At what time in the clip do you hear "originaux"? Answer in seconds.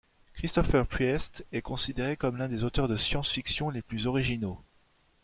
4.07-4.59